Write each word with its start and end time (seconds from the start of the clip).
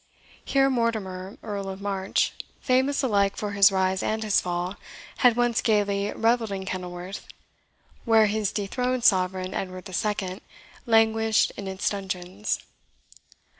Here 0.43 0.67
Mortimer, 0.67 1.37
Earl 1.43 1.69
of 1.69 1.79
March, 1.79 2.33
famous 2.59 3.03
alike 3.03 3.37
for 3.37 3.51
his 3.51 3.71
rise 3.71 4.01
and 4.01 4.23
his 4.23 4.41
fall, 4.41 4.77
had 5.17 5.35
once 5.35 5.61
gaily 5.61 6.11
revelled 6.11 6.51
in 6.51 6.65
Kenilworth, 6.65 7.27
while 8.03 8.25
his 8.25 8.51
dethroned 8.51 9.03
sovereign, 9.03 9.53
Edward 9.53 9.87
II., 9.87 10.41
languished 10.87 11.51
in 11.55 11.67
its 11.67 11.87
dungeons. 11.87 12.57